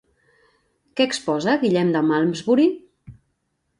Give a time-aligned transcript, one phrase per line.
[1.01, 2.67] Què exposa Guillem de Malmesbury?